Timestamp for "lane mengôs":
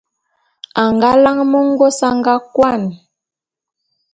1.23-1.99